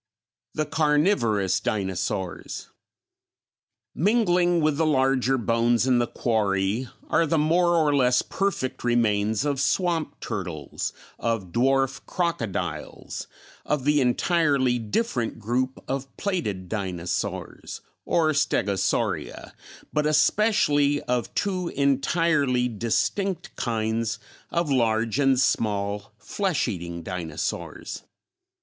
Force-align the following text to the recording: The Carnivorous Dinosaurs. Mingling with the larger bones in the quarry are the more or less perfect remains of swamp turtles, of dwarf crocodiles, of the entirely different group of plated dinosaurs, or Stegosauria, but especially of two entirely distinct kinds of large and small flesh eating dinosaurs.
The 0.55 0.65
Carnivorous 0.65 1.59
Dinosaurs. 1.59 2.69
Mingling 3.93 4.59
with 4.59 4.77
the 4.77 4.85
larger 4.87 5.37
bones 5.37 5.85
in 5.85 5.99
the 5.99 6.07
quarry 6.07 6.87
are 7.11 7.27
the 7.27 7.37
more 7.37 7.75
or 7.77 7.95
less 7.95 8.23
perfect 8.23 8.83
remains 8.83 9.45
of 9.45 9.61
swamp 9.61 10.19
turtles, 10.19 10.91
of 11.19 11.51
dwarf 11.51 12.03
crocodiles, 12.07 13.27
of 13.63 13.83
the 13.85 14.01
entirely 14.01 14.79
different 14.79 15.37
group 15.37 15.79
of 15.87 16.17
plated 16.17 16.67
dinosaurs, 16.67 17.81
or 18.03 18.31
Stegosauria, 18.33 19.53
but 19.93 20.07
especially 20.07 20.99
of 21.03 21.31
two 21.35 21.67
entirely 21.75 22.67
distinct 22.67 23.55
kinds 23.55 24.17
of 24.49 24.71
large 24.71 25.19
and 25.19 25.39
small 25.39 26.11
flesh 26.17 26.67
eating 26.67 27.03
dinosaurs. 27.03 28.01